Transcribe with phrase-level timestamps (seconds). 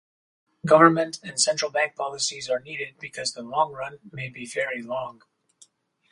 [0.65, 5.21] Government and central-bank policies are needed because the "long run" may be very long.